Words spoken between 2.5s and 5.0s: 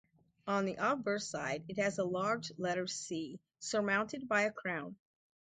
letter "C" surmounted by a crown.